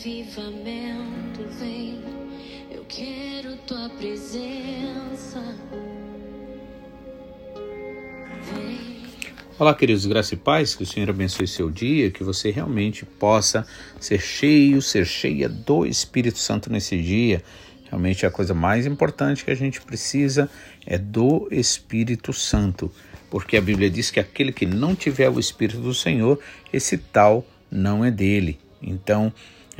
avivamento, 0.00 1.44
vem. 1.58 2.00
Eu 2.70 2.86
quero 2.88 3.54
tua 3.66 3.90
presença. 3.90 5.54
Vem. 8.50 9.02
Olá, 9.58 9.74
queridos, 9.74 10.06
graça 10.06 10.32
e 10.32 10.38
paz, 10.38 10.74
que 10.74 10.84
o 10.84 10.86
Senhor 10.86 11.10
abençoe 11.10 11.46
seu 11.46 11.70
dia, 11.70 12.10
que 12.10 12.24
você 12.24 12.50
realmente 12.50 13.04
possa 13.04 13.66
ser 14.00 14.18
cheio, 14.22 14.80
ser 14.80 15.04
cheia 15.04 15.50
do 15.50 15.84
Espírito 15.84 16.38
Santo 16.38 16.72
nesse 16.72 16.96
dia. 16.96 17.42
Realmente 17.84 18.24
a 18.24 18.30
coisa 18.30 18.54
mais 18.54 18.86
importante 18.86 19.44
que 19.44 19.50
a 19.50 19.54
gente 19.54 19.82
precisa 19.82 20.48
é 20.86 20.96
do 20.96 21.46
Espírito 21.50 22.32
Santo, 22.32 22.90
porque 23.28 23.54
a 23.54 23.60
Bíblia 23.60 23.90
diz 23.90 24.10
que 24.10 24.18
aquele 24.18 24.50
que 24.50 24.64
não 24.64 24.94
tiver 24.94 25.28
o 25.28 25.38
Espírito 25.38 25.80
do 25.80 25.92
Senhor, 25.92 26.38
esse 26.72 26.96
tal 26.96 27.46
não 27.70 28.02
é 28.02 28.10
dele. 28.10 28.58
Então, 28.82 29.30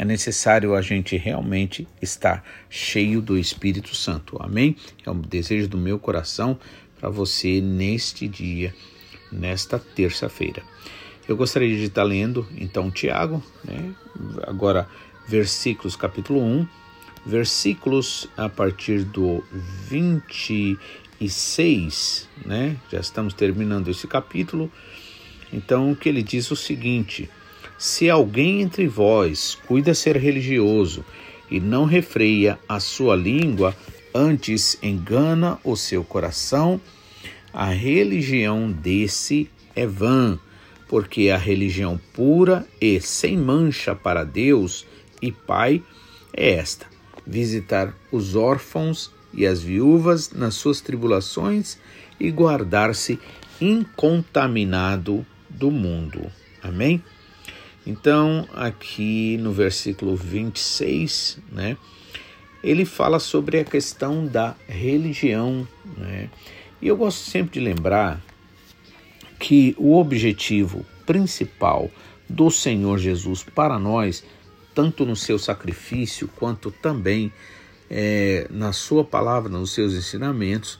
é 0.00 0.04
necessário 0.04 0.74
a 0.74 0.80
gente 0.80 1.18
realmente 1.18 1.86
estar 2.00 2.42
cheio 2.70 3.20
do 3.20 3.36
Espírito 3.36 3.94
Santo. 3.94 4.38
Amém? 4.40 4.74
É 5.04 5.10
o 5.10 5.14
desejo 5.14 5.68
do 5.68 5.76
meu 5.76 5.98
coração 5.98 6.58
para 6.98 7.10
você 7.10 7.60
neste 7.60 8.26
dia, 8.26 8.74
nesta 9.30 9.78
terça-feira. 9.78 10.62
Eu 11.28 11.36
gostaria 11.36 11.76
de 11.76 11.84
estar 11.84 12.02
lendo 12.02 12.48
então 12.56 12.90
Tiago, 12.90 13.44
né? 13.62 13.94
agora 14.46 14.88
versículos 15.28 15.96
capítulo 15.96 16.40
1, 16.40 16.66
versículos 17.26 18.26
a 18.38 18.48
partir 18.48 19.04
do 19.04 19.44
26, 19.52 22.26
né? 22.46 22.74
Já 22.90 23.00
estamos 23.00 23.34
terminando 23.34 23.88
esse 23.88 24.06
capítulo. 24.06 24.72
Então, 25.52 25.94
que 25.94 26.08
ele 26.08 26.22
diz 26.22 26.50
o 26.50 26.56
seguinte: 26.56 27.28
Se 27.80 28.10
alguém 28.10 28.60
entre 28.60 28.86
vós 28.86 29.56
cuida 29.66 29.94
ser 29.94 30.14
religioso 30.14 31.02
e 31.50 31.58
não 31.58 31.86
refreia 31.86 32.58
a 32.68 32.78
sua 32.78 33.16
língua, 33.16 33.74
antes 34.14 34.76
engana 34.82 35.58
o 35.64 35.74
seu 35.74 36.04
coração, 36.04 36.78
a 37.54 37.70
religião 37.70 38.70
desse 38.70 39.48
é 39.74 39.86
vã, 39.86 40.38
porque 40.90 41.30
a 41.30 41.38
religião 41.38 41.98
pura 42.12 42.66
e 42.78 43.00
sem 43.00 43.38
mancha 43.38 43.94
para 43.94 44.24
Deus 44.24 44.84
e 45.22 45.32
Pai 45.32 45.82
é 46.34 46.50
esta: 46.50 46.84
visitar 47.26 47.96
os 48.12 48.36
órfãos 48.36 49.10
e 49.32 49.46
as 49.46 49.62
viúvas 49.62 50.32
nas 50.32 50.54
suas 50.54 50.82
tribulações 50.82 51.78
e 52.20 52.30
guardar-se 52.30 53.18
incontaminado 53.58 55.24
do 55.48 55.70
mundo. 55.70 56.30
Amém? 56.62 57.02
Então, 57.86 58.46
aqui 58.52 59.36
no 59.38 59.52
versículo 59.52 60.14
26, 60.14 61.38
né, 61.50 61.76
ele 62.62 62.84
fala 62.84 63.18
sobre 63.18 63.58
a 63.58 63.64
questão 63.64 64.26
da 64.26 64.54
religião, 64.68 65.66
né? 65.96 66.28
E 66.80 66.88
eu 66.88 66.96
gosto 66.96 67.18
sempre 67.18 67.58
de 67.58 67.60
lembrar 67.60 68.20
que 69.38 69.74
o 69.78 69.96
objetivo 69.96 70.84
principal 71.06 71.90
do 72.28 72.50
Senhor 72.50 72.98
Jesus 72.98 73.42
para 73.42 73.78
nós, 73.78 74.24
tanto 74.74 75.04
no 75.04 75.16
seu 75.16 75.38
sacrifício 75.38 76.28
quanto 76.36 76.70
também 76.70 77.32
é, 77.90 78.46
na 78.50 78.72
sua 78.72 79.04
palavra, 79.04 79.50
nos 79.50 79.72
seus 79.72 79.94
ensinamentos, 79.94 80.78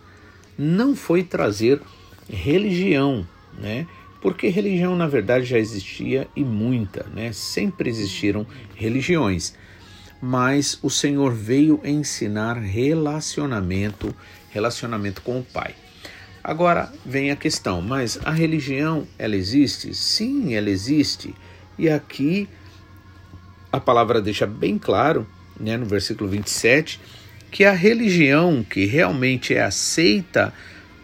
não 0.57 0.95
foi 0.95 1.23
trazer 1.23 1.81
religião, 2.29 3.27
né? 3.59 3.87
Porque 4.21 4.49
religião 4.49 4.95
na 4.95 5.07
verdade 5.07 5.47
já 5.47 5.59
existia 5.59 6.29
e 6.37 6.45
muita, 6.45 7.07
né? 7.15 7.33
Sempre 7.33 7.89
existiram 7.89 8.47
religiões, 8.75 9.55
mas 10.21 10.79
o 10.83 10.91
Senhor 10.91 11.33
veio 11.33 11.81
ensinar 11.83 12.55
relacionamento, 12.59 14.15
relacionamento 14.51 15.23
com 15.23 15.39
o 15.39 15.45
Pai. 15.45 15.75
Agora 16.43 16.93
vem 17.05 17.31
a 17.31 17.37
questão, 17.37 17.81
mas 17.83 18.19
a 18.25 18.31
religião 18.31 19.07
ela 19.19 19.37
existe? 19.37 19.95
Sim, 19.95 20.55
ela 20.55 20.71
existe. 20.71 21.35
E 21.79 21.89
aqui 21.89 22.49
a 23.73 23.79
palavra 23.79 24.21
deixa 24.21 24.47
bem 24.47 24.79
claro, 24.79 25.27
né, 25.59 25.77
no 25.77 25.87
versículo 25.87 26.29
27, 26.29 27.01
que 27.51 27.65
a 27.65 27.73
religião 27.73 28.65
que 28.69 28.87
realmente 28.87 29.55
é 29.55 29.63
aceita 29.63 30.53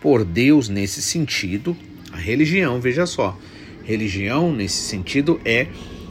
por 0.01 0.25
Deus 0.25 0.69
nesse 0.69 1.03
sentido, 1.03 1.77
a 2.17 2.19
religião, 2.19 2.81
veja 2.81 3.05
só, 3.05 3.39
religião 3.85 4.51
nesse 4.51 4.81
sentido 4.81 5.39
é, 5.45 5.69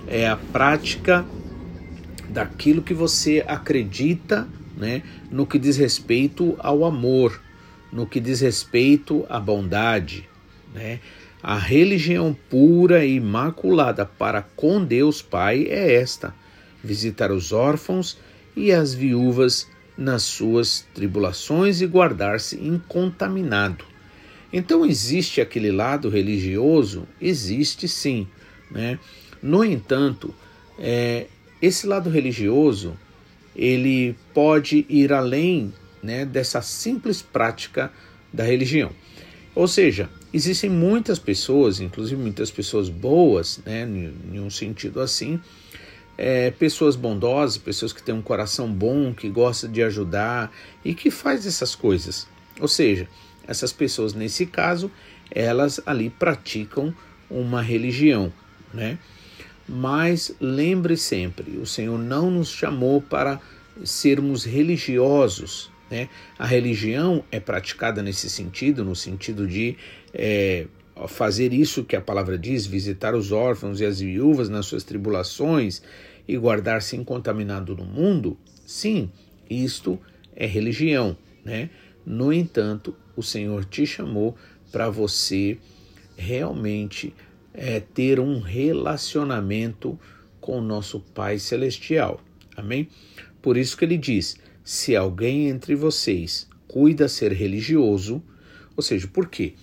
é 0.07 0.29
a 0.29 0.37
prática 0.37 1.25
daquilo 2.29 2.83
que 2.83 2.93
você 2.93 3.43
acredita 3.47 4.47
né, 4.77 5.01
no 5.31 5.47
que 5.47 5.57
diz 5.57 5.77
respeito 5.77 6.55
ao 6.59 6.85
amor, 6.85 7.41
no 7.91 8.05
que 8.05 8.19
diz 8.19 8.39
respeito 8.39 9.25
à 9.27 9.39
bondade. 9.39 10.29
Né? 10.75 10.99
A 11.41 11.57
religião 11.57 12.37
pura 12.51 13.03
e 13.03 13.15
imaculada 13.15 14.05
para 14.05 14.43
com 14.43 14.85
Deus 14.85 15.23
Pai 15.23 15.65
é 15.67 15.95
esta: 15.95 16.35
visitar 16.83 17.31
os 17.31 17.51
órfãos 17.51 18.15
e 18.55 18.71
as 18.71 18.93
viúvas 18.93 19.67
nas 19.97 20.21
suas 20.21 20.85
tribulações 20.93 21.81
e 21.81 21.87
guardar-se 21.87 22.57
incontaminado. 22.57 23.94
Então 24.51 24.85
existe 24.85 25.41
aquele 25.41 25.71
lado 25.71 26.09
religioso? 26.09 27.07
Existe 27.21 27.87
sim. 27.87 28.27
Né? 28.71 28.99
No 29.41 29.63
entanto, 29.63 30.33
é, 30.79 31.27
esse 31.61 31.87
lado 31.87 32.09
religioso 32.09 32.97
ele 33.55 34.15
pode 34.33 34.85
ir 34.89 35.13
além 35.13 35.73
né, 36.03 36.25
dessa 36.25 36.61
simples 36.61 37.21
prática 37.21 37.91
da 38.31 38.43
religião. 38.43 38.91
Ou 39.55 39.67
seja, 39.67 40.09
existem 40.33 40.69
muitas 40.69 41.17
pessoas, 41.17 41.79
inclusive 41.79 42.21
muitas 42.21 42.51
pessoas 42.51 42.89
boas, 42.89 43.61
né, 43.65 43.87
em 44.31 44.39
um 44.39 44.49
sentido 44.49 44.99
assim, 44.99 45.39
é, 46.17 46.51
pessoas 46.51 46.95
bondosas, 46.95 47.57
pessoas 47.57 47.93
que 47.93 48.03
têm 48.03 48.13
um 48.13 48.21
coração 48.21 48.71
bom, 48.71 49.13
que 49.13 49.29
gosta 49.29 49.67
de 49.67 49.81
ajudar 49.81 50.51
e 50.83 50.93
que 50.93 51.09
faz 51.09 51.45
essas 51.45 51.73
coisas. 51.73 52.27
Ou 52.59 52.67
seja, 52.67 53.07
essas 53.47 53.71
pessoas 53.71 54.13
nesse 54.13 54.45
caso, 54.45 54.91
elas 55.31 55.81
ali 55.85 56.09
praticam 56.09 56.93
uma 57.29 57.61
religião, 57.61 58.31
né? 58.73 58.97
Mas 59.67 60.35
lembre 60.39 60.95
sempre, 60.95 61.57
o 61.57 61.65
Senhor 61.65 61.97
não 61.97 62.29
nos 62.29 62.49
chamou 62.49 63.01
para 63.01 63.41
sermos 63.83 64.45
religiosos. 64.45 65.71
Né? 65.89 66.07
A 66.37 66.45
religião 66.45 67.23
é 67.31 67.39
praticada 67.39 68.01
nesse 68.01 68.29
sentido, 68.29 68.85
no 68.85 68.95
sentido 68.95 69.47
de 69.47 69.75
é, 70.13 70.67
fazer 71.07 71.51
isso 71.51 71.83
que 71.83 71.95
a 71.95 72.01
palavra 72.01 72.37
diz, 72.37 72.65
visitar 72.65 73.15
os 73.15 73.31
órfãos 73.31 73.79
e 73.79 73.85
as 73.85 73.99
viúvas 73.99 74.49
nas 74.49 74.65
suas 74.65 74.83
tribulações 74.83 75.81
e 76.27 76.37
guardar-se 76.37 76.95
incontaminado 76.95 77.75
no 77.75 77.85
mundo. 77.85 78.37
Sim, 78.65 79.11
isto 79.49 79.99
é 80.35 80.45
religião. 80.45 81.17
Né? 81.43 81.69
No 82.05 82.31
entanto, 82.31 82.95
o 83.15 83.23
Senhor 83.23 83.65
te 83.65 83.85
chamou 83.85 84.35
para 84.71 84.89
você 84.89 85.57
realmente 86.17 87.13
é, 87.53 87.79
ter 87.79 88.19
um 88.19 88.39
relacionamento 88.39 89.99
com 90.41 90.59
o 90.59 90.63
nosso 90.63 90.99
Pai 90.99 91.39
Celestial. 91.39 92.21
Amém? 92.55 92.89
Por 93.41 93.57
isso 93.57 93.77
que 93.77 93.85
ele 93.85 93.97
diz: 93.97 94.37
se 94.63 94.95
alguém 94.95 95.47
entre 95.47 95.75
vocês 95.75 96.47
cuida 96.67 97.07
ser 97.07 97.31
religioso, 97.31 98.21
ou 98.75 98.83
seja, 98.83 99.07
por 99.07 99.29
quê? 99.29 99.53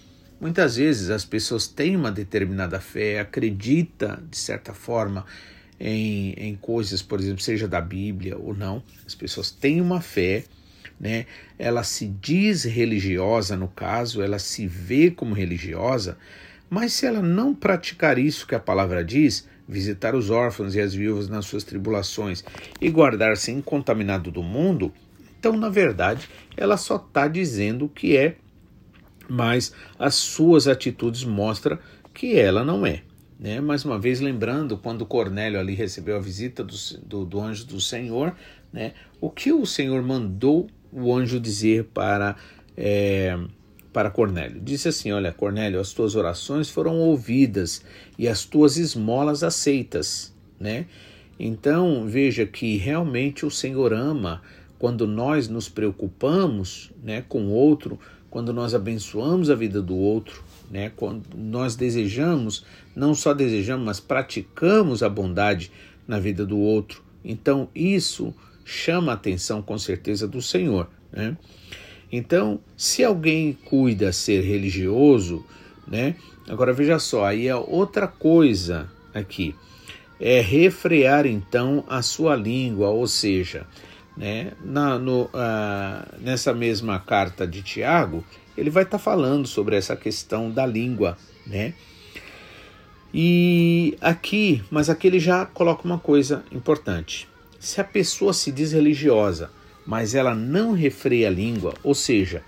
Muitas 0.40 0.76
vezes 0.76 1.10
as 1.10 1.24
pessoas 1.24 1.68
têm 1.68 1.94
uma 1.94 2.10
determinada 2.10 2.80
fé, 2.80 3.20
acredita 3.20 4.22
de 4.28 4.36
certa 4.36 4.74
forma 4.74 5.24
em, 5.78 6.32
em 6.32 6.56
coisas, 6.56 7.02
por 7.02 7.20
exemplo, 7.20 7.42
seja 7.42 7.68
da 7.68 7.80
Bíblia 7.80 8.36
ou 8.36 8.54
não. 8.54 8.82
As 9.06 9.14
pessoas 9.14 9.50
têm 9.50 9.80
uma 9.80 10.00
fé, 10.00 10.44
né? 11.02 11.26
Ela 11.58 11.82
se 11.82 12.06
diz 12.06 12.62
religiosa 12.62 13.56
no 13.56 13.66
caso, 13.66 14.22
ela 14.22 14.38
se 14.38 14.68
vê 14.68 15.10
como 15.10 15.34
religiosa, 15.34 16.16
mas 16.70 16.92
se 16.92 17.04
ela 17.04 17.20
não 17.20 17.52
praticar 17.52 18.18
isso 18.18 18.46
que 18.46 18.54
a 18.54 18.60
palavra 18.60 19.04
diz, 19.04 19.48
visitar 19.68 20.14
os 20.14 20.30
órfãos 20.30 20.76
e 20.76 20.80
as 20.80 20.94
viúvas 20.94 21.28
nas 21.28 21.44
suas 21.44 21.64
tribulações 21.64 22.44
e 22.80 22.88
guardar-se 22.88 23.50
incontaminado 23.50 24.30
do 24.30 24.44
mundo, 24.44 24.92
então, 25.38 25.56
na 25.56 25.68
verdade, 25.68 26.28
ela 26.56 26.76
só 26.76 26.94
está 26.94 27.26
dizendo 27.26 27.88
que 27.88 28.16
é, 28.16 28.36
mas 29.28 29.74
as 29.98 30.14
suas 30.14 30.68
atitudes 30.68 31.24
mostram 31.24 31.80
que 32.14 32.38
ela 32.38 32.64
não 32.64 32.86
é. 32.86 33.02
Né? 33.40 33.60
Mais 33.60 33.84
uma 33.84 33.98
vez, 33.98 34.20
lembrando, 34.20 34.78
quando 34.78 35.04
Cornélio 35.04 35.58
ali 35.58 35.74
recebeu 35.74 36.16
a 36.16 36.20
visita 36.20 36.62
do, 36.62 36.76
do, 37.04 37.24
do 37.24 37.40
anjo 37.40 37.66
do 37.66 37.80
Senhor, 37.80 38.36
né? 38.72 38.92
o 39.20 39.28
que 39.28 39.52
o 39.52 39.66
Senhor 39.66 40.00
mandou 40.00 40.68
o 40.92 41.14
anjo 41.14 41.40
dizer 41.40 41.84
para. 41.94 42.36
É, 42.76 43.38
para 43.92 44.10
Cornélio. 44.10 44.60
Disse 44.60 44.88
assim: 44.88 45.12
Olha, 45.12 45.32
Cornélio, 45.32 45.78
as 45.78 45.92
tuas 45.92 46.16
orações 46.16 46.70
foram 46.70 46.96
ouvidas 46.96 47.82
e 48.18 48.26
as 48.26 48.44
tuas 48.44 48.78
esmolas 48.78 49.42
aceitas, 49.42 50.34
né? 50.58 50.86
Então, 51.38 52.06
veja 52.06 52.46
que 52.46 52.76
realmente 52.76 53.44
o 53.44 53.50
Senhor 53.50 53.92
ama 53.92 54.40
quando 54.78 55.06
nós 55.06 55.48
nos 55.48 55.68
preocupamos, 55.68 56.90
né, 57.02 57.24
com 57.28 57.46
o 57.46 57.50
outro, 57.50 57.98
quando 58.30 58.52
nós 58.52 58.74
abençoamos 58.74 59.50
a 59.50 59.54
vida 59.54 59.80
do 59.80 59.96
outro, 59.96 60.42
né, 60.70 60.90
quando 60.96 61.22
nós 61.36 61.76
desejamos, 61.76 62.64
não 62.94 63.14
só 63.14 63.34
desejamos, 63.34 63.84
mas 63.84 64.00
praticamos 64.00 65.02
a 65.02 65.08
bondade 65.08 65.70
na 66.06 66.18
vida 66.18 66.44
do 66.44 66.58
outro. 66.58 67.02
Então, 67.24 67.68
isso 67.74 68.34
chama 68.64 69.12
a 69.12 69.14
atenção 69.14 69.62
com 69.62 69.78
certeza 69.78 70.26
do 70.26 70.40
Senhor, 70.40 70.88
né? 71.12 71.36
Então, 72.10 72.60
se 72.76 73.02
alguém 73.02 73.54
cuida 73.64 74.12
ser 74.12 74.42
religioso, 74.42 75.44
né? 75.86 76.14
Agora 76.46 76.72
veja 76.72 76.98
só, 76.98 77.24
aí 77.24 77.48
é 77.48 77.56
outra 77.56 78.06
coisa 78.06 78.90
aqui. 79.14 79.54
É 80.20 80.40
refrear 80.40 81.26
então 81.26 81.84
a 81.88 82.02
sua 82.02 82.36
língua, 82.36 82.88
ou 82.90 83.06
seja, 83.06 83.66
né, 84.16 84.52
na, 84.62 84.98
no, 84.98 85.28
ah, 85.32 86.06
nessa 86.20 86.52
mesma 86.52 86.98
carta 86.98 87.46
de 87.46 87.62
Tiago, 87.62 88.24
ele 88.56 88.70
vai 88.70 88.82
estar 88.82 88.98
tá 88.98 89.02
falando 89.02 89.48
sobre 89.48 89.76
essa 89.76 89.96
questão 89.96 90.50
da 90.50 90.66
língua, 90.66 91.16
né? 91.46 91.74
E 93.14 93.96
aqui, 94.00 94.62
mas 94.70 94.88
aqui 94.88 95.06
ele 95.06 95.18
já 95.20 95.44
coloca 95.44 95.84
uma 95.84 95.98
coisa 95.98 96.44
importante. 96.50 97.28
Se 97.62 97.80
a 97.80 97.84
pessoa 97.84 98.32
se 98.32 98.50
diz 98.50 98.72
religiosa, 98.72 99.48
mas 99.86 100.16
ela 100.16 100.34
não 100.34 100.72
refreia 100.72 101.28
a 101.28 101.30
língua, 101.30 101.72
ou 101.84 101.94
seja, 101.94 102.42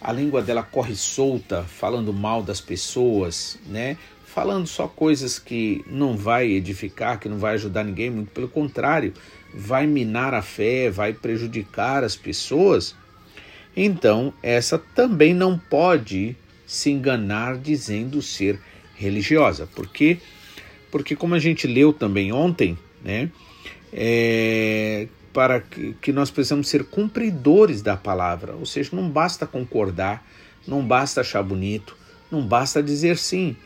a 0.00 0.10
língua 0.10 0.40
dela 0.40 0.62
corre 0.62 0.96
solta, 0.96 1.64
falando 1.64 2.14
mal 2.14 2.42
das 2.42 2.58
pessoas, 2.58 3.58
né? 3.66 3.98
Falando 4.24 4.66
só 4.66 4.88
coisas 4.88 5.38
que 5.38 5.84
não 5.86 6.16
vai 6.16 6.46
edificar, 6.50 7.20
que 7.20 7.28
não 7.28 7.36
vai 7.36 7.56
ajudar 7.56 7.84
ninguém, 7.84 8.08
muito 8.08 8.30
pelo 8.30 8.48
contrário, 8.48 9.12
vai 9.52 9.86
minar 9.86 10.32
a 10.32 10.40
fé, 10.40 10.88
vai 10.88 11.12
prejudicar 11.12 12.02
as 12.02 12.16
pessoas. 12.16 12.96
Então, 13.76 14.32
essa 14.42 14.78
também 14.78 15.34
não 15.34 15.58
pode 15.58 16.34
se 16.66 16.88
enganar 16.88 17.58
dizendo 17.58 18.22
ser 18.22 18.58
religiosa. 18.94 19.66
Por 19.66 19.86
quê? 19.88 20.16
Porque 20.90 21.14
como 21.14 21.34
a 21.34 21.38
gente 21.38 21.66
leu 21.66 21.92
também 21.92 22.32
ontem, 22.32 22.78
né? 23.04 23.30
É, 23.92 25.08
para 25.32 25.60
que, 25.60 25.94
que 26.00 26.12
nós 26.12 26.30
precisamos 26.30 26.68
ser 26.68 26.84
cumpridores 26.84 27.82
da 27.82 27.96
palavra, 27.96 28.54
ou 28.54 28.66
seja, 28.66 28.90
não 28.92 29.08
basta 29.08 29.46
concordar, 29.46 30.26
não 30.66 30.84
basta 30.84 31.20
achar 31.20 31.42
bonito, 31.42 31.96
não 32.30 32.46
basta 32.46 32.82
dizer 32.82 33.16
sim. 33.16 33.56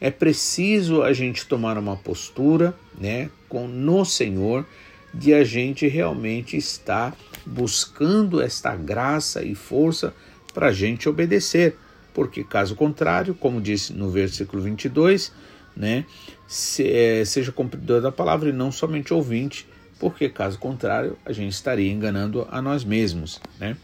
É 0.00 0.10
preciso 0.10 1.02
a 1.02 1.12
gente 1.12 1.46
tomar 1.46 1.76
uma 1.76 1.96
postura, 1.96 2.74
né, 2.98 3.30
com 3.48 3.66
no 3.66 4.04
Senhor, 4.04 4.64
de 5.12 5.34
a 5.34 5.42
gente 5.44 5.86
realmente 5.88 6.56
estar 6.56 7.16
buscando 7.44 8.40
esta 8.40 8.76
graça 8.76 9.42
e 9.42 9.54
força 9.54 10.14
para 10.52 10.68
a 10.68 10.72
gente 10.72 11.08
obedecer, 11.08 11.76
porque 12.14 12.44
caso 12.44 12.74
contrário, 12.74 13.34
como 13.34 13.60
disse 13.60 13.92
no 13.92 14.10
versículo 14.10 14.62
22, 14.62 15.32
né, 15.76 16.04
seja 16.48 17.52
cumpridor 17.52 18.00
da 18.00 18.10
palavra 18.10 18.48
e 18.48 18.52
não 18.52 18.72
somente 18.72 19.12
ouvinte, 19.12 19.66
porque 20.00 20.28
caso 20.28 20.58
contrário 20.58 21.16
a 21.24 21.32
gente 21.32 21.52
estaria 21.52 21.92
enganando 21.92 22.48
a 22.50 22.62
nós 22.62 22.84
mesmos, 22.84 23.40
né? 23.60 23.76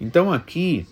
Então 0.00 0.32
aqui 0.32 0.86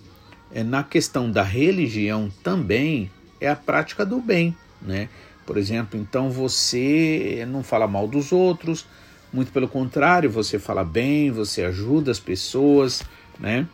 é, 0.52 0.62
na 0.62 0.84
questão 0.84 1.30
da 1.30 1.42
religião 1.42 2.30
também 2.42 3.10
é 3.40 3.48
a 3.48 3.56
prática 3.56 4.06
do 4.06 4.20
bem, 4.20 4.56
né? 4.80 5.08
Por 5.44 5.56
exemplo, 5.56 5.98
então 5.98 6.30
você 6.30 7.44
não 7.48 7.62
fala 7.64 7.88
mal 7.88 8.06
dos 8.06 8.30
outros, 8.30 8.86
muito 9.32 9.50
pelo 9.50 9.66
contrário, 9.66 10.30
você 10.30 10.58
fala 10.58 10.84
bem, 10.84 11.30
você 11.30 11.64
ajuda 11.64 12.10
as 12.10 12.20
pessoas, 12.20 13.02
né? 13.38 13.66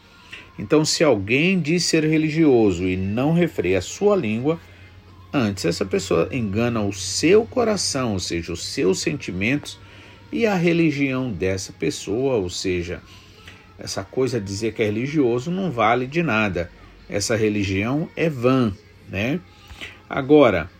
Então, 0.58 0.84
se 0.84 1.04
alguém 1.04 1.60
diz 1.60 1.84
ser 1.84 2.04
religioso 2.04 2.84
e 2.84 2.96
não 2.96 3.32
refreia 3.32 3.78
a 3.78 3.82
sua 3.82 4.16
língua, 4.16 4.58
antes 5.32 5.64
essa 5.64 5.84
pessoa 5.84 6.28
engana 6.32 6.82
o 6.82 6.92
seu 6.92 7.44
coração, 7.44 8.12
ou 8.12 8.20
seja, 8.20 8.52
os 8.52 8.64
seus 8.64 9.00
sentimentos 9.00 9.78
e 10.32 10.46
a 10.46 10.54
religião 10.54 11.30
dessa 11.30 11.72
pessoa, 11.72 12.36
ou 12.36 12.50
seja, 12.50 13.00
essa 13.78 14.02
coisa 14.02 14.40
de 14.40 14.46
dizer 14.46 14.72
que 14.72 14.82
é 14.82 14.86
religioso 14.86 15.50
não 15.50 15.70
vale 15.70 16.06
de 16.06 16.22
nada. 16.22 16.70
Essa 17.08 17.36
religião 17.36 18.08
é 18.16 18.28
vã, 18.28 18.72
né? 19.08 19.40
Agora, 20.08 20.70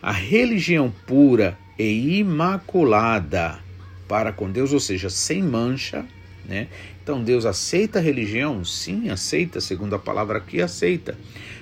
a 0.00 0.12
religião 0.12 0.92
pura 1.06 1.58
e 1.78 2.18
imaculada 2.18 3.58
para 4.08 4.32
com 4.32 4.50
Deus, 4.50 4.72
ou 4.72 4.80
seja, 4.80 5.10
sem 5.10 5.42
mancha, 5.42 6.04
né? 6.48 6.68
Então 7.02 7.22
Deus 7.22 7.44
aceita 7.46 7.98
a 7.98 8.02
religião? 8.02 8.64
Sim, 8.64 9.10
aceita, 9.10 9.60
segundo 9.60 9.94
a 9.94 9.98
palavra 9.98 10.38
aqui, 10.38 10.60
aceita. 10.60 11.16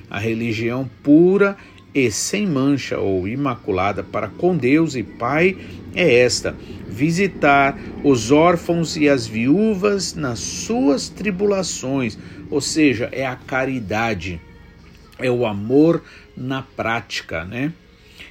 A 0.09 0.19
religião 0.19 0.88
pura 1.03 1.56
e 1.94 2.11
sem 2.11 2.47
mancha 2.47 2.99
ou 2.99 3.27
imaculada 3.27 4.03
para 4.03 4.29
com 4.29 4.56
Deus 4.56 4.94
e 4.94 5.03
Pai 5.03 5.56
é 5.94 6.21
esta: 6.21 6.55
visitar 6.87 7.79
os 8.05 8.31
órfãos 8.31 8.97
e 8.97 9.09
as 9.09 9.27
viúvas 9.27 10.15
nas 10.15 10.38
suas 10.38 11.09
tribulações, 11.09 12.19
ou 12.50 12.61
seja, 12.61 13.09
é 13.12 13.27
a 13.27 13.37
caridade, 13.37 14.41
é 15.19 15.31
o 15.31 15.47
amor 15.47 16.03
na 16.37 16.62
prática, 16.62 17.44
né? 17.44 17.73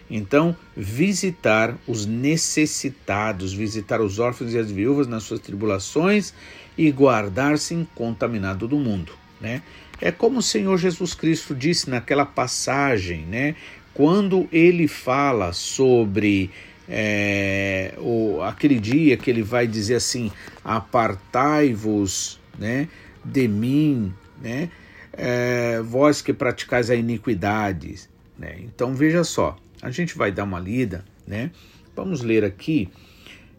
Então, 0.09 0.55
visitar 0.77 1.75
os 1.87 2.05
necessitados, 2.05 3.53
visitar 3.53 4.01
os 4.01 4.19
órfãos 4.19 4.53
e 4.53 4.57
as 4.59 4.69
viúvas 4.69 5.07
nas 5.07 5.23
suas 5.23 5.39
tribulações 5.39 6.33
e 6.77 6.91
guardar-se 6.91 7.73
incontaminado 7.73 8.67
do 8.67 8.77
mundo, 8.77 9.13
né? 9.41 9.63
É 10.01 10.11
como 10.11 10.39
o 10.39 10.43
Senhor 10.43 10.77
Jesus 10.77 11.13
Cristo 11.13 11.55
disse 11.55 11.89
naquela 11.89 12.25
passagem, 12.25 13.25
né? 13.25 13.55
Quando 13.93 14.47
ele 14.51 14.87
fala 14.87 15.53
sobre 15.53 16.51
é, 16.87 17.93
o, 17.97 18.41
aquele 18.41 18.79
dia 18.79 19.17
que 19.17 19.29
ele 19.29 19.41
vai 19.41 19.65
dizer 19.67 19.95
assim: 19.95 20.31
apartai-vos 20.63 22.39
né, 22.57 22.87
de 23.23 23.47
mim, 23.47 24.13
né, 24.41 24.69
é, 25.13 25.81
vós 25.81 26.21
que 26.21 26.33
praticais 26.33 26.89
a 26.89 26.95
iniquidade. 26.95 28.09
Né? 28.37 28.57
Então 28.59 28.93
veja 28.93 29.23
só, 29.23 29.57
a 29.81 29.89
gente 29.89 30.17
vai 30.17 30.31
dar 30.31 30.43
uma 30.43 30.59
lida, 30.59 31.05
né? 31.25 31.51
Vamos 31.95 32.21
ler 32.21 32.43
aqui. 32.43 32.89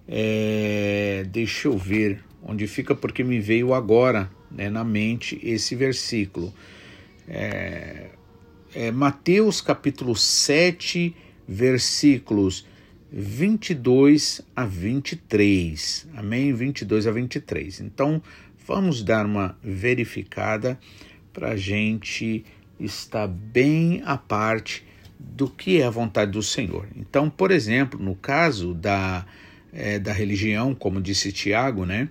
É, 0.07 1.25
deixa 1.31 1.69
eu 1.69 1.77
ver 1.77 2.23
onde 2.43 2.67
fica, 2.67 2.95
porque 2.95 3.25
me 3.25 3.41
veio 3.41 3.73
agora 3.75 4.31
né, 4.51 4.69
na 4.71 4.85
mente 4.85 5.41
esse 5.43 5.75
versículo. 5.75 6.53
É, 7.29 8.11
é 8.75 8.91
Mateus 8.91 9.61
capítulo 9.61 10.15
7, 10.15 11.15
versículos 11.47 12.67
22 13.11 14.43
a 14.55 14.65
23. 14.65 16.09
Amém? 16.15 16.53
22 16.53 17.07
a 17.07 17.11
23. 17.11 17.81
Então, 17.81 18.23
vamos 18.67 19.03
dar 19.03 19.25
uma 19.25 19.57
verificada 19.63 20.79
para 21.33 21.51
a 21.51 21.57
gente 21.57 22.45
estar 22.79 23.27
bem 23.27 24.03
a 24.05 24.17
parte 24.17 24.85
do 25.19 25.49
que 25.49 25.81
é 25.81 25.87
a 25.87 25.91
vontade 25.91 26.33
do 26.33 26.43
Senhor. 26.43 26.87
Então, 26.95 27.31
por 27.31 27.51
exemplo, 27.51 27.99
no 28.03 28.15
caso 28.15 28.75
da, 28.75 29.25
é, 29.73 29.99
da 29.99 30.13
religião, 30.13 30.75
como 30.75 31.01
disse 31.01 31.33
Tiago, 31.33 31.87
né? 31.87 32.09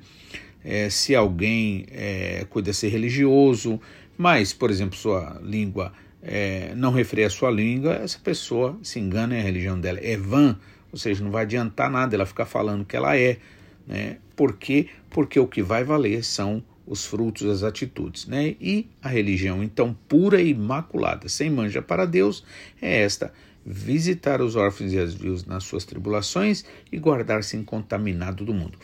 É, 0.65 0.89
se 0.89 1.15
alguém 1.15 1.85
é, 1.91 2.45
cuida 2.49 2.73
ser 2.73 2.89
religioso, 2.89 3.79
mas, 4.17 4.51
por 4.51 4.71
exemplo, 4.71 4.97
sua 4.97 5.39
língua 5.43 5.93
é, 6.23 6.73
não 6.75 6.91
refreia 6.91 7.27
a 7.27 7.29
sua 7.29 7.51
língua, 7.51 7.93
essa 7.93 8.17
pessoa 8.17 8.77
se 8.81 8.99
engana 8.99 9.35
e 9.35 9.39
a 9.39 9.43
religião 9.43 9.79
dela 9.79 9.99
é 10.01 10.17
vã 10.17 10.57
ou 10.95 10.97
seja, 10.97 11.21
não 11.21 11.29
vai 11.29 11.43
adiantar 11.43 11.91
nada 11.91 12.15
ela 12.15 12.25
ficar 12.25 12.45
falando 12.45 12.85
que 12.85 12.95
ela 12.95 13.17
é. 13.17 13.37
Né? 13.85 14.15
Por 14.33 14.55
quê? 14.55 14.87
Porque 15.09 15.37
o 15.37 15.45
que 15.45 15.61
vai 15.61 15.83
valer 15.83 16.23
são 16.23 16.63
os 16.87 17.05
frutos 17.05 17.45
das 17.45 17.63
atitudes. 17.63 18.25
Né? 18.27 18.55
E 18.61 18.87
a 19.03 19.09
religião, 19.09 19.61
então, 19.61 19.93
pura 20.07 20.41
e 20.41 20.51
imaculada, 20.51 21.27
sem 21.27 21.49
manja 21.49 21.81
para 21.81 22.05
Deus, 22.05 22.45
é 22.81 23.01
esta: 23.01 23.33
visitar 23.65 24.41
os 24.41 24.55
órfãos 24.55 24.93
e 24.93 24.97
as 24.97 25.13
viúvas 25.13 25.43
nas 25.43 25.65
suas 25.65 25.83
tribulações 25.83 26.63
e 26.89 26.97
guardar-se 26.97 27.57
incontaminado 27.57 28.45
do 28.45 28.53
mundo. 28.53 28.79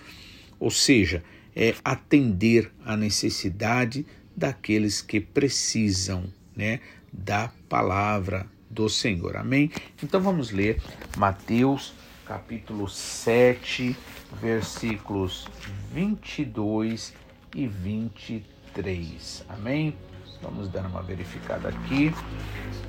Ou 0.59 0.69
seja, 0.69 1.23
é 1.55 1.75
atender 1.83 2.71
à 2.85 2.95
necessidade 2.95 4.05
daqueles 4.35 5.01
que 5.01 5.19
precisam 5.19 6.25
né, 6.55 6.79
da 7.11 7.51
palavra 7.67 8.47
do 8.69 8.87
Senhor. 8.87 9.35
Amém? 9.37 9.71
Então 10.01 10.21
vamos 10.21 10.51
ler 10.51 10.81
Mateus 11.17 11.93
capítulo 12.25 12.87
7, 12.87 13.95
versículos 14.41 15.45
22 15.93 17.13
e 17.53 17.67
23. 17.67 19.45
Amém? 19.49 19.93
Vamos 20.41 20.69
dar 20.69 20.85
uma 20.85 21.01
verificada 21.03 21.67
aqui. 21.67 22.13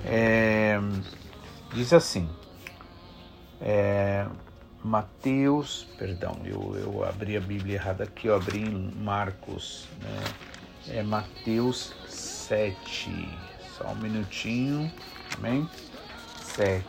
É, 0.07 0.79
diz 1.75 1.93
assim, 1.93 2.29
é, 3.61 4.27
Mateus, 4.85 5.87
perdão, 5.97 6.37
eu, 6.45 6.75
eu 6.77 7.05
abri 7.05 7.37
a 7.37 7.41
Bíblia 7.41 7.77
errada 7.77 8.05
aqui, 8.05 8.27
eu 8.27 8.35
abri 8.35 8.61
em 8.61 8.91
Marcos, 9.01 9.87
né? 10.01 10.25
é 10.89 11.03
Mateus 11.03 11.95
7, 12.09 13.29
só 13.79 13.87
um 13.89 13.95
minutinho, 13.97 14.91
amém? 15.39 15.69
7, 16.43 16.85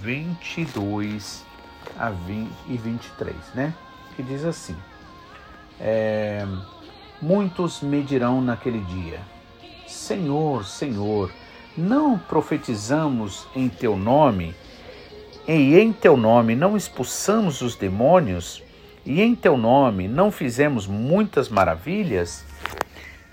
22 0.00 1.44
a 1.98 2.10
20 2.10 2.50
e 2.68 2.76
23, 2.76 3.36
né? 3.54 3.74
Que 4.14 4.22
diz 4.22 4.44
assim, 4.44 4.76
é, 5.80 6.46
muitos 7.22 7.80
me 7.80 8.02
dirão 8.02 8.42
naquele 8.42 8.80
dia, 8.80 9.20
Senhor, 9.86 10.66
Senhor, 10.66 11.32
não 11.76 12.18
profetizamos 12.18 13.46
em 13.56 13.68
teu 13.68 13.96
nome, 13.96 14.54
e 15.48 15.78
em 15.78 15.92
teu 15.92 16.16
nome 16.16 16.54
não 16.54 16.76
expulsamos 16.76 17.62
os 17.62 17.74
demônios, 17.74 18.62
e 19.04 19.22
em 19.22 19.34
teu 19.34 19.56
nome 19.56 20.06
não 20.06 20.30
fizemos 20.30 20.86
muitas 20.86 21.48
maravilhas? 21.48 22.44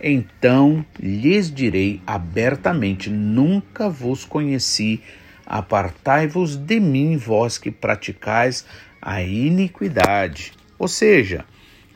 Então 0.02 0.86
lhes 0.98 1.54
direi 1.54 2.02
abertamente: 2.08 3.10
Nunca 3.10 3.90
vos 3.90 4.24
conheci, 4.24 5.02
apartai-vos 5.46 6.56
de 6.56 6.80
mim, 6.80 7.18
vós 7.18 7.58
que 7.58 7.70
praticais 7.70 8.66
a 9.02 9.22
iniquidade. 9.22 10.54
Ou 10.80 10.88
seja, 10.88 11.44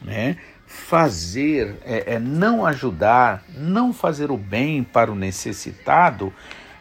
né, 0.02 0.38
fazer, 0.66 1.78
é, 1.84 2.16
é, 2.16 2.20
não 2.20 2.66
ajudar, 2.66 3.44
não 3.58 3.92
fazer 3.92 4.32
o 4.32 4.38
bem 4.38 4.84
para 4.84 5.12
o 5.12 5.16
necessitado, 5.16 6.34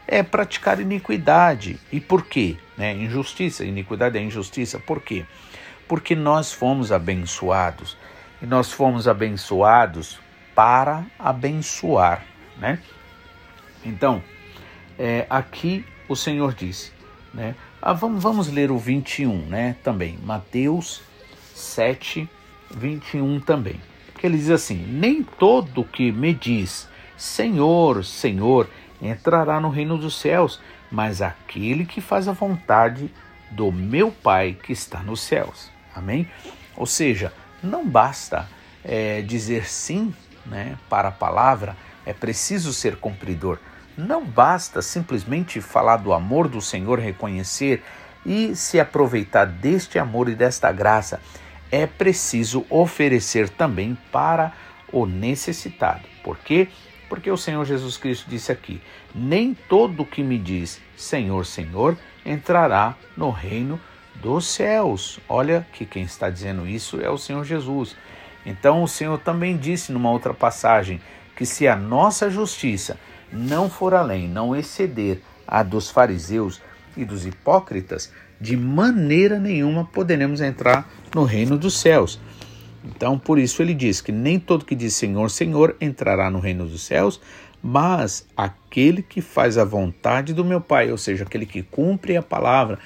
é 0.08 0.22
praticar 0.22 0.80
iniquidade. 0.80 1.78
E 1.92 2.00
por 2.00 2.24
quê? 2.24 2.56
Né? 2.76 2.94
Injustiça, 2.94 3.64
iniquidade 3.64 4.16
é 4.16 4.22
injustiça. 4.22 4.78
Por 4.78 5.02
quê? 5.02 5.26
Porque 5.86 6.16
nós 6.16 6.50
fomos 6.50 6.90
abençoados. 6.90 7.96
E 8.40 8.46
nós 8.46 8.72
fomos 8.72 9.06
abençoados 9.06 10.18
para 10.54 11.04
abençoar. 11.18 12.24
Né? 12.56 12.78
Então, 13.84 14.22
é, 14.98 15.26
aqui 15.28 15.84
o 16.08 16.16
Senhor 16.16 16.54
diz, 16.54 16.92
né? 17.32 17.54
Ah, 17.80 17.92
vamos, 17.92 18.22
vamos 18.22 18.48
ler 18.48 18.70
o 18.70 18.78
21, 18.78 19.46
né? 19.46 19.76
Também, 19.84 20.18
Mateus 20.24 21.02
7, 21.54 22.28
21 22.70 23.40
também. 23.40 23.80
Que 24.18 24.26
ele 24.26 24.36
diz 24.36 24.50
assim: 24.50 24.76
Nem 24.76 25.22
todo 25.22 25.84
que 25.84 26.10
me 26.10 26.34
diz 26.34 26.88
Senhor, 27.16 28.04
Senhor, 28.04 28.68
entrará 29.00 29.60
no 29.60 29.68
reino 29.68 29.96
dos 29.96 30.18
céus, 30.18 30.60
mas 30.90 31.22
aquele 31.22 31.84
que 31.84 32.00
faz 32.00 32.28
a 32.28 32.32
vontade 32.32 33.12
do 33.50 33.70
meu 33.72 34.10
Pai 34.10 34.56
que 34.60 34.72
está 34.72 35.00
nos 35.00 35.20
céus. 35.20 35.70
Amém? 35.94 36.28
Ou 36.76 36.86
seja, 36.86 37.32
não 37.62 37.86
basta 37.86 38.48
é, 38.84 39.22
dizer 39.22 39.66
sim 39.66 40.14
né, 40.46 40.76
para 40.88 41.08
a 41.08 41.12
palavra, 41.12 41.76
é 42.04 42.12
preciso 42.12 42.72
ser 42.72 42.96
cumpridor. 42.96 43.58
Não 43.96 44.24
basta 44.24 44.80
simplesmente 44.80 45.60
falar 45.60 45.96
do 45.96 46.12
amor 46.12 46.48
do 46.48 46.60
Senhor, 46.60 46.98
reconhecer 46.98 47.82
e 48.24 48.54
se 48.54 48.78
aproveitar 48.78 49.46
deste 49.46 49.98
amor 49.98 50.28
e 50.28 50.34
desta 50.34 50.70
graça 50.70 51.20
é 51.70 51.86
preciso 51.86 52.64
oferecer 52.70 53.48
também 53.48 53.96
para 54.10 54.52
o 54.92 55.06
necessitado. 55.06 56.02
Por 56.22 56.38
quê? 56.38 56.68
Porque 57.08 57.30
o 57.30 57.36
Senhor 57.36 57.64
Jesus 57.64 57.96
Cristo 57.96 58.28
disse 58.28 58.52
aqui: 58.52 58.80
Nem 59.14 59.54
todo 59.68 60.04
que 60.04 60.22
me 60.22 60.38
diz 60.38 60.80
Senhor, 60.96 61.46
Senhor 61.46 61.96
entrará 62.24 62.96
no 63.16 63.30
reino 63.30 63.80
dos 64.16 64.46
céus. 64.46 65.18
Olha 65.28 65.66
que 65.72 65.86
quem 65.86 66.02
está 66.02 66.28
dizendo 66.28 66.66
isso 66.66 67.00
é 67.00 67.08
o 67.08 67.18
Senhor 67.18 67.44
Jesus. 67.44 67.96
Então 68.44 68.82
o 68.82 68.88
Senhor 68.88 69.18
também 69.18 69.56
disse 69.56 69.92
numa 69.92 70.10
outra 70.10 70.34
passagem 70.34 71.00
que 71.36 71.46
se 71.46 71.68
a 71.68 71.76
nossa 71.76 72.30
justiça 72.30 72.98
não 73.32 73.68
for 73.70 73.94
além, 73.94 74.28
não 74.28 74.56
exceder 74.56 75.20
a 75.46 75.62
dos 75.62 75.90
fariseus 75.90 76.60
e 76.96 77.04
dos 77.04 77.26
hipócritas, 77.26 78.12
de 78.40 78.56
maneira 78.56 79.38
nenhuma 79.38 79.84
poderemos 79.84 80.40
entrar 80.40 80.88
no 81.14 81.24
reino 81.24 81.58
dos 81.58 81.78
céus. 81.78 82.20
Então, 82.88 83.18
por 83.18 83.38
isso 83.38 83.60
ele 83.60 83.74
diz 83.74 84.00
que 84.00 84.10
nem 84.10 84.38
todo 84.38 84.64
que 84.64 84.74
diz 84.74 84.94
Senhor, 84.94 85.30
Senhor 85.30 85.76
entrará 85.80 86.30
no 86.30 86.40
reino 86.40 86.66
dos 86.66 86.82
céus, 86.82 87.20
mas 87.62 88.26
aquele 88.36 89.02
que 89.02 89.20
faz 89.20 89.58
a 89.58 89.64
vontade 89.64 90.32
do 90.32 90.44
meu 90.44 90.60
Pai, 90.60 90.90
ou 90.90 90.96
seja, 90.96 91.24
aquele 91.24 91.44
que 91.44 91.62
cumpre 91.62 92.16
a 92.16 92.22
palavra, 92.22 92.78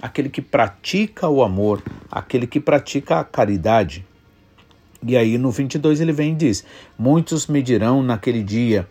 aquele 0.00 0.28
que 0.28 0.42
pratica 0.42 1.28
o 1.28 1.42
amor, 1.42 1.82
aquele 2.10 2.46
que 2.46 2.60
pratica 2.60 3.18
a 3.18 3.24
caridade. 3.24 4.04
E 5.02 5.16
aí 5.16 5.38
no 5.38 5.50
22 5.50 6.00
ele 6.00 6.12
vem 6.12 6.32
e 6.32 6.36
diz: 6.36 6.64
Muitos 6.98 7.46
me 7.46 7.62
dirão 7.62 8.02
naquele 8.02 8.42
dia: 8.42 8.86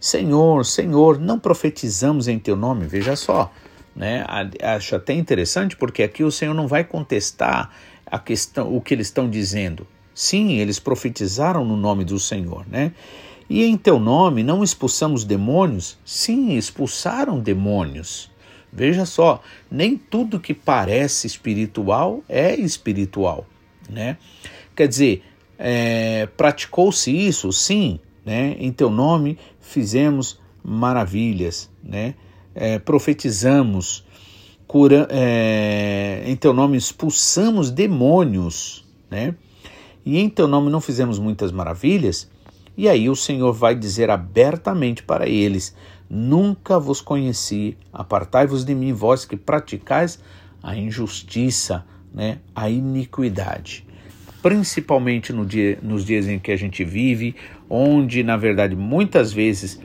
Senhor, 0.00 0.64
Senhor, 0.64 1.18
não 1.18 1.38
profetizamos 1.38 2.26
em 2.26 2.38
teu 2.38 2.56
nome? 2.56 2.86
Veja 2.86 3.14
só, 3.14 3.52
né? 3.94 4.24
Acho 4.62 4.96
até 4.96 5.12
interessante 5.12 5.76
porque 5.76 6.02
aqui 6.02 6.24
o 6.24 6.30
Senhor 6.30 6.54
não 6.54 6.66
vai 6.66 6.82
contestar 6.82 7.70
a 8.06 8.18
questão, 8.18 8.74
o 8.74 8.80
que 8.80 8.94
eles 8.94 9.08
estão 9.08 9.28
dizendo. 9.28 9.86
Sim, 10.18 10.52
eles 10.54 10.78
profetizaram 10.78 11.64
no 11.64 11.76
nome 11.76 12.04
do 12.04 12.18
Senhor, 12.18 12.66
né? 12.68 12.92
E 13.48 13.64
em 13.64 13.76
teu 13.76 13.98
nome 13.98 14.42
não 14.42 14.64
expulsamos 14.64 15.24
demônios? 15.24 15.98
Sim, 16.04 16.56
expulsaram 16.56 17.38
demônios. 17.38 18.30
Veja 18.72 19.06
só, 19.06 19.40
nem 19.70 19.96
tudo 19.96 20.40
que 20.40 20.52
parece 20.52 21.26
espiritual 21.26 22.22
é 22.28 22.54
espiritual, 22.54 23.46
né? 23.88 24.18
Quer 24.74 24.88
dizer, 24.88 25.22
é, 25.58 26.26
praticou-se 26.36 27.10
isso? 27.10 27.52
Sim, 27.52 28.00
né? 28.24 28.56
Em 28.58 28.72
teu 28.72 28.90
nome 28.90 29.38
fizemos 29.60 30.40
maravilhas, 30.64 31.70
né? 31.82 32.14
é, 32.58 32.78
profetizamos, 32.78 34.04
cura, 34.66 35.06
é, 35.10 36.24
em 36.26 36.34
teu 36.34 36.52
nome 36.52 36.76
expulsamos 36.76 37.70
demônios, 37.70 38.84
né? 39.08 39.34
E 40.08 40.18
em 40.18 40.30
teu 40.30 40.48
nome 40.48 40.70
não 40.70 40.80
fizemos 40.80 41.18
muitas 41.18 41.52
maravilhas? 41.52 42.30
E 42.74 42.88
aí 42.88 43.10
o 43.10 43.14
Senhor 43.14 43.52
vai 43.52 43.74
dizer 43.74 44.08
abertamente 44.08 45.02
para 45.02 45.28
eles: 45.28 45.76
Nunca 46.08 46.78
vos 46.78 47.02
conheci, 47.02 47.76
apartai-vos 47.92 48.64
de 48.64 48.74
mim, 48.74 48.90
vós 48.90 49.26
que 49.26 49.36
praticais 49.36 50.18
a 50.62 50.74
injustiça, 50.74 51.84
né, 52.14 52.38
a 52.56 52.70
iniquidade. 52.70 53.86
Principalmente 54.40 55.30
no 55.30 55.44
dia, 55.44 55.78
nos 55.82 56.06
dias 56.06 56.26
em 56.26 56.38
que 56.38 56.52
a 56.52 56.56
gente 56.56 56.82
vive, 56.84 57.36
onde, 57.68 58.22
na 58.22 58.38
verdade, 58.38 58.74
muitas 58.74 59.30
vezes 59.30 59.78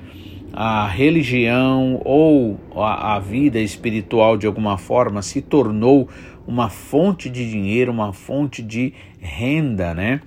a 0.53 0.87
religião 0.87 1.99
ou 2.05 2.57
a, 2.75 3.15
a, 3.15 3.19
vida 3.19 3.59
espiritual 3.59 4.37
de 4.37 4.47
alguma 4.47 4.77
forma 4.77 5.21
se 5.23 5.41
tornou 5.41 6.07
uma 6.45 6.69
fonte 6.69 7.29
de 7.29 7.49
dinheiro, 7.49 7.91
uma 7.91 8.13
fonte 8.13 8.61
de 8.61 8.93
renda, 9.19 9.93
né? 9.93 10.21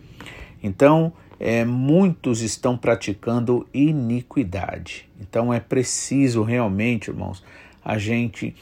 Então, 0.63 1.13
é, 1.39 1.65
muitos 1.65 2.41
estão 2.41 2.77
praticando 2.77 3.67
iniquidade. 3.73 5.09
Então, 5.21 5.53
é 5.53 5.61
preciso 5.61 6.43
realmente, 6.43 7.09
irmãos, 7.11 7.45
a 7.85 7.99
gente 7.99 8.55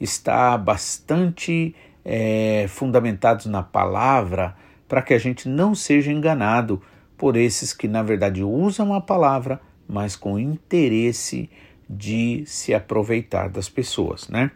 estar 0.00 0.58
bastante 0.58 1.74
é, 2.04 2.66
fundamentados 2.68 3.46
na 3.46 3.62
palavra 3.62 4.56
para 4.88 5.02
que 5.02 5.14
a 5.14 5.18
gente 5.18 5.48
não 5.48 5.74
seja 5.74 6.12
enganado 6.12 6.82
por 7.16 7.36
esses 7.36 7.72
que, 7.72 7.88
na 7.88 8.02
verdade, 8.02 8.42
usam 8.42 8.92
a 8.92 9.00
palavra 9.00 9.60
mas 9.88 10.16
com 10.16 10.38
interesse 10.38 11.48
de 11.88 12.44
se 12.46 12.74
aproveitar 12.74 13.48
das 13.48 13.68
pessoas, 13.68 14.28
né? 14.28 14.50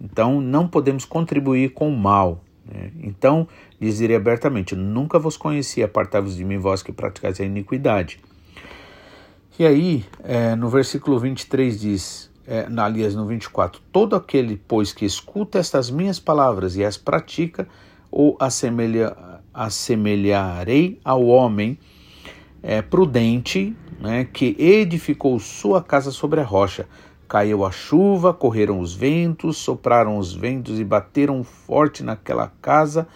Então 0.00 0.40
não 0.40 0.68
podemos 0.68 1.04
contribuir 1.04 1.70
com 1.70 1.88
o 1.88 1.96
mal. 1.96 2.44
Né? 2.66 2.90
Então 3.02 3.46
lhes 3.80 3.98
direi 3.98 4.16
abertamente: 4.16 4.74
Nunca 4.74 5.18
vos 5.18 5.36
conheci, 5.36 5.82
apartai-vos 5.82 6.36
de 6.36 6.44
mim, 6.44 6.58
vós 6.58 6.82
que 6.82 6.92
praticais 6.92 7.40
a 7.40 7.44
iniquidade. 7.44 8.20
E 9.58 9.64
aí, 9.64 10.04
é, 10.24 10.56
no 10.56 10.68
versículo 10.68 11.16
23 11.18 11.80
diz, 11.80 12.30
é, 12.46 12.66
aliás, 12.76 13.14
no 13.14 13.26
24: 13.26 13.80
Todo 13.92 14.16
aquele, 14.16 14.56
pois, 14.56 14.92
que 14.92 15.04
escuta 15.04 15.58
estas 15.58 15.90
minhas 15.90 16.18
palavras 16.18 16.76
e 16.76 16.84
as 16.84 16.96
pratica, 16.96 17.68
ou 18.10 18.36
assemelha, 18.40 19.16
assemelharei 19.52 21.00
ao 21.04 21.24
homem 21.26 21.78
é, 22.62 22.82
prudente 22.82 23.76
né, 24.00 24.24
que 24.24 24.56
edificou 24.58 25.38
sua 25.38 25.82
casa 25.82 26.10
sobre 26.10 26.40
a 26.40 26.44
rocha. 26.44 26.88
Caiu 27.28 27.64
a 27.64 27.70
chuva, 27.70 28.32
correram 28.34 28.80
os 28.80 28.94
ventos, 28.94 29.56
sopraram 29.56 30.18
os 30.18 30.32
ventos 30.32 30.78
e 30.78 30.84
bateram 30.84 31.42
forte 31.42 32.02
naquela 32.02 32.52
casa, 32.60 33.06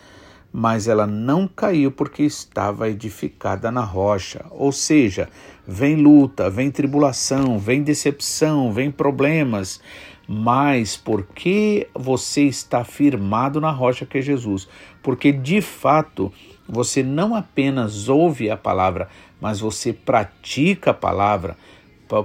mas 0.53 0.89
ela 0.89 1.07
não 1.07 1.47
caiu 1.47 1.91
porque 1.91 2.23
estava 2.23 2.89
edificada 2.89 3.71
na 3.71 3.83
rocha. 3.83 4.45
Ou 4.51 4.73
seja, 4.73 5.29
vem 5.67 5.97
luta, 5.97 6.49
vem 6.49 6.71
tribulação, 6.71 7.59
vem 7.59 7.83
decepção, 7.83 8.73
vem 8.73 8.91
problemas, 8.91 9.81
mas 10.27 10.97
porque 10.97 11.89
você 11.95 12.43
está 12.43 12.85
firmado 12.85 13.61
na 13.61 13.71
rocha 13.71 14.05
que 14.05 14.19
é 14.19 14.23
Jesus, 14.23 14.69
porque 15.03 15.33
de 15.33 15.61
fato 15.63 16.33
você 16.69 17.03
não 17.03 17.35
apenas 17.35 18.09
ouve 18.11 18.51
a 18.51 18.57
palavra, 18.57 19.09
mas 19.41 19.59
você 19.59 19.93
pratica 19.93 20.91
a 20.91 20.95
palavra, 20.95 21.57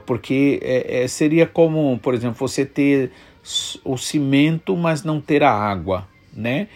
porque 0.05 0.59
é, 0.61 1.03
é, 1.03 1.07
seria 1.07 1.45
como, 1.45 1.99
por 1.99 2.13
exemplo, 2.13 2.35
você 2.35 2.65
ter 2.65 3.11
o 3.83 3.97
cimento, 3.97 4.75
mas 4.77 5.03
não 5.03 5.19
ter 5.19 5.43
a 5.43 5.51
água, 5.51 6.07
né? 6.33 6.67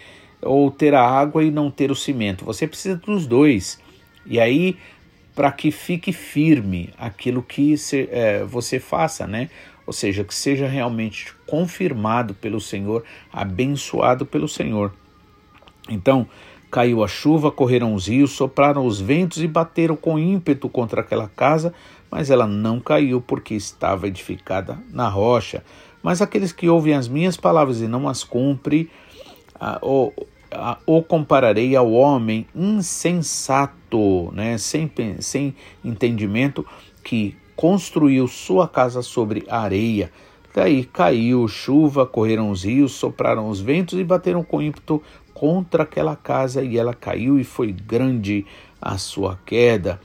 Ou 0.42 0.70
ter 0.70 0.94
a 0.94 1.02
água 1.02 1.42
e 1.42 1.50
não 1.50 1.70
ter 1.70 1.90
o 1.90 1.94
cimento. 1.94 2.44
Você 2.44 2.66
precisa 2.66 2.96
dos 2.96 3.26
dois. 3.26 3.80
E 4.26 4.38
aí, 4.38 4.76
para 5.34 5.50
que 5.50 5.70
fique 5.70 6.12
firme 6.12 6.90
aquilo 6.98 7.42
que 7.42 7.76
se, 7.78 8.08
é, 8.12 8.44
você 8.44 8.78
faça, 8.78 9.26
né? 9.26 9.48
Ou 9.86 9.92
seja, 9.92 10.22
que 10.22 10.34
seja 10.34 10.68
realmente 10.68 11.32
confirmado 11.46 12.34
pelo 12.34 12.60
Senhor, 12.60 13.02
abençoado 13.32 14.26
pelo 14.26 14.46
Senhor. 14.46 14.92
Então, 15.88 16.28
caiu 16.70 17.02
a 17.02 17.08
chuva, 17.08 17.50
correram 17.50 17.94
os 17.94 18.06
rios, 18.06 18.32
sopraram 18.32 18.84
os 18.84 19.00
ventos 19.00 19.42
e 19.42 19.48
bateram 19.48 19.96
com 19.96 20.18
ímpeto 20.18 20.68
contra 20.68 21.00
aquela 21.00 21.28
casa, 21.28 21.72
mas 22.10 22.30
ela 22.30 22.46
não 22.46 22.80
caiu 22.80 23.20
porque 23.20 23.54
estava 23.54 24.06
edificada 24.06 24.78
na 24.90 25.08
rocha. 25.08 25.62
Mas 26.02 26.22
aqueles 26.22 26.52
que 26.52 26.68
ouvem 26.68 26.94
as 26.94 27.08
minhas 27.08 27.36
palavras 27.36 27.80
e 27.80 27.88
não 27.88 28.08
as 28.08 28.24
cumprem, 28.24 28.88
ah, 29.60 29.78
o, 29.82 30.12
ah, 30.50 30.78
o 30.86 31.02
compararei 31.02 31.76
ao 31.76 31.90
homem 31.92 32.46
insensato, 32.54 34.30
né, 34.32 34.56
sem, 34.58 34.90
sem 35.20 35.54
entendimento, 35.84 36.64
que 37.02 37.36
construiu 37.56 38.28
sua 38.28 38.68
casa 38.68 39.02
sobre 39.02 39.44
areia. 39.48 40.10
Daí 40.54 40.84
caiu 40.84 41.46
chuva, 41.46 42.06
correram 42.06 42.50
os 42.50 42.64
rios, 42.64 42.92
sopraram 42.92 43.48
os 43.48 43.60
ventos 43.60 43.98
e 43.98 44.04
bateram 44.04 44.42
com 44.42 44.62
ímpeto 44.62 45.02
contra 45.34 45.84
aquela 45.84 46.16
casa, 46.16 46.62
e 46.64 46.76
ela 46.76 46.94
caiu, 46.94 47.38
e 47.38 47.44
foi 47.44 47.70
grande 47.70 48.44
a 48.80 48.98
sua 48.98 49.38
queda. 49.44 50.00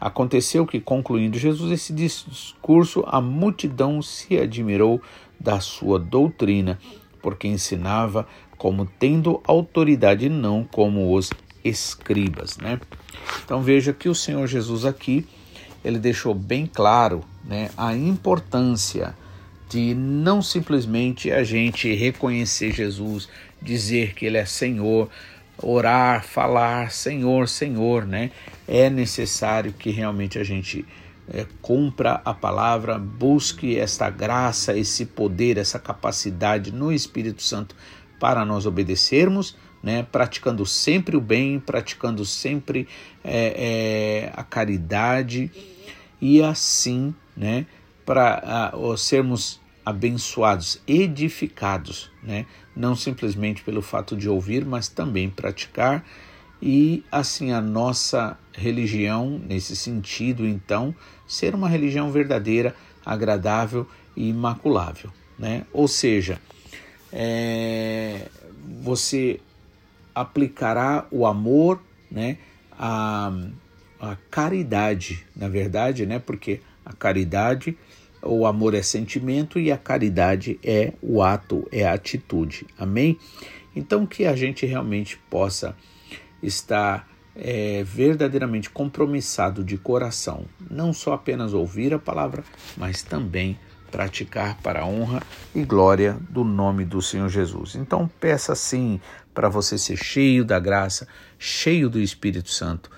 Aconteceu 0.00 0.66
que, 0.66 0.80
concluindo 0.80 1.38
Jesus 1.38 1.72
esse 1.72 1.92
discurso, 1.92 3.02
a 3.06 3.20
multidão 3.20 4.00
se 4.00 4.38
admirou 4.38 5.02
da 5.38 5.60
sua 5.60 5.98
doutrina, 5.98 6.78
porque 7.20 7.48
ensinava 7.48 8.26
como 8.56 8.86
tendo 8.86 9.40
autoridade, 9.44 10.28
não 10.28 10.64
como 10.64 11.14
os 11.14 11.30
escribas, 11.64 12.56
né? 12.58 12.80
Então 13.44 13.62
veja 13.62 13.92
que 13.92 14.08
o 14.08 14.14
Senhor 14.14 14.46
Jesus 14.46 14.84
aqui 14.84 15.26
ele 15.84 15.98
deixou 15.98 16.34
bem 16.34 16.66
claro, 16.66 17.22
né, 17.44 17.70
a 17.76 17.94
importância 17.94 19.14
de 19.68 19.94
não 19.94 20.42
simplesmente 20.42 21.30
a 21.30 21.44
gente 21.44 21.94
reconhecer 21.94 22.72
Jesus, 22.72 23.28
dizer 23.60 24.14
que 24.14 24.26
ele 24.26 24.38
é 24.38 24.44
Senhor, 24.44 25.08
orar, 25.62 26.24
falar 26.24 26.90
Senhor, 26.90 27.48
Senhor, 27.48 28.06
né? 28.06 28.30
É 28.66 28.88
necessário 28.88 29.72
que 29.72 29.90
realmente 29.90 30.38
a 30.38 30.44
gente 30.44 30.86
é, 31.32 31.46
cumpra 31.60 32.20
a 32.24 32.32
palavra, 32.32 32.98
busque 32.98 33.78
esta 33.78 34.08
graça, 34.08 34.76
esse 34.76 35.04
poder, 35.04 35.58
essa 35.58 35.78
capacidade 35.78 36.72
no 36.72 36.92
Espírito 36.92 37.42
Santo 37.42 37.74
para 38.18 38.44
nós 38.44 38.66
obedecermos, 38.66 39.56
né? 39.82 40.06
Praticando 40.10 40.64
sempre 40.64 41.16
o 41.16 41.20
bem, 41.20 41.60
praticando 41.60 42.24
sempre 42.24 42.88
é, 43.22 44.28
é, 44.28 44.32
a 44.34 44.42
caridade 44.42 45.50
e 46.20 46.42
assim, 46.42 47.14
né? 47.36 47.66
Para 48.04 48.72
sermos 48.96 49.60
abençoados, 49.88 50.82
edificados, 50.86 52.10
né? 52.22 52.44
não 52.76 52.94
simplesmente 52.94 53.62
pelo 53.62 53.80
fato 53.80 54.14
de 54.14 54.28
ouvir, 54.28 54.62
mas 54.62 54.86
também 54.86 55.30
praticar, 55.30 56.04
e 56.60 57.02
assim 57.10 57.52
a 57.52 57.60
nossa 57.62 58.38
religião, 58.52 59.40
nesse 59.48 59.74
sentido, 59.74 60.46
então, 60.46 60.94
ser 61.26 61.54
uma 61.54 61.70
religião 61.70 62.12
verdadeira, 62.12 62.76
agradável 63.02 63.86
e 64.14 64.28
imaculável. 64.28 65.10
Né? 65.38 65.64
Ou 65.72 65.88
seja, 65.88 66.38
é, 67.10 68.28
você 68.82 69.40
aplicará 70.14 71.06
o 71.10 71.24
amor, 71.24 71.80
né, 72.10 72.36
a, 72.72 73.32
a 73.98 74.16
caridade, 74.30 75.24
na 75.34 75.48
verdade, 75.48 76.04
né, 76.04 76.18
porque 76.18 76.60
a 76.84 76.92
caridade 76.92 77.74
o 78.22 78.46
amor 78.46 78.74
é 78.74 78.82
sentimento 78.82 79.58
e 79.58 79.70
a 79.70 79.78
caridade 79.78 80.58
é 80.62 80.92
o 81.00 81.22
ato, 81.22 81.66
é 81.70 81.86
a 81.86 81.92
atitude. 81.92 82.66
Amém? 82.78 83.18
Então, 83.74 84.06
que 84.06 84.24
a 84.24 84.34
gente 84.34 84.66
realmente 84.66 85.16
possa 85.30 85.76
estar 86.42 87.08
é, 87.34 87.84
verdadeiramente 87.84 88.68
compromissado 88.68 89.62
de 89.62 89.76
coração, 89.78 90.44
não 90.70 90.92
só 90.92 91.12
apenas 91.12 91.52
ouvir 91.52 91.94
a 91.94 91.98
palavra, 91.98 92.42
mas 92.76 93.02
também 93.02 93.58
praticar 93.90 94.58
para 94.62 94.80
a 94.80 94.86
honra 94.86 95.22
e 95.54 95.64
glória 95.64 96.18
do 96.28 96.44
nome 96.44 96.84
do 96.84 97.00
Senhor 97.00 97.28
Jesus. 97.28 97.74
Então, 97.74 98.10
peça 98.20 98.54
sim 98.54 99.00
para 99.32 99.48
você 99.48 99.78
ser 99.78 99.96
cheio 99.96 100.44
da 100.44 100.58
graça, 100.58 101.06
cheio 101.38 101.88
do 101.88 102.00
Espírito 102.00 102.50
Santo 102.50 102.90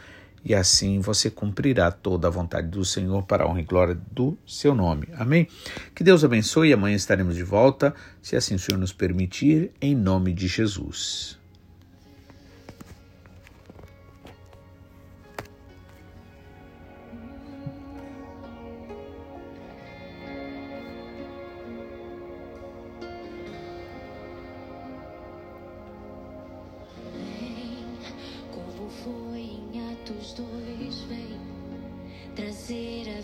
e 0.44 0.54
assim 0.54 1.00
você 1.00 1.30
cumprirá 1.30 1.90
toda 1.90 2.28
a 2.28 2.30
vontade 2.30 2.68
do 2.68 2.84
Senhor 2.84 3.22
para 3.24 3.44
a 3.44 3.48
honra 3.48 3.60
e 3.60 3.64
glória 3.64 3.98
do 4.10 4.36
seu 4.46 4.74
nome. 4.74 5.08
Amém? 5.14 5.48
Que 5.94 6.04
Deus 6.04 6.24
abençoe 6.24 6.68
e 6.68 6.72
amanhã 6.72 6.96
estaremos 6.96 7.34
de 7.34 7.42
volta, 7.42 7.94
se 8.22 8.36
assim 8.36 8.54
o 8.54 8.58
Senhor 8.58 8.78
nos 8.78 8.92
permitir, 8.92 9.72
em 9.80 9.94
nome 9.94 10.32
de 10.32 10.46
Jesus. 10.46 11.39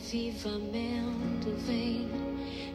Avivamento 0.07 1.51
vem. 1.67 2.09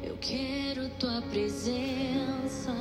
Eu 0.04 0.18
quero 0.20 0.90
tua 1.00 1.22
presença. 1.30 2.76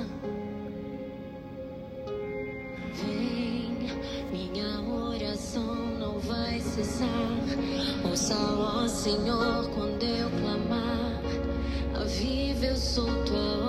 Vem, 2.95 3.77
minha 4.33 4.81
oração 4.81 5.75
não 5.99 6.19
vai 6.19 6.61
cessar. 6.61 7.09
Ouça, 8.09 8.35
ó 8.37 8.89
Senhor, 8.89 9.71
quando 9.75 10.03
eu 10.03 10.31
clamar. 10.31 11.23
Aviva, 11.95 12.67
eu 12.67 12.77
sou 12.77 13.07
tua 13.25 13.60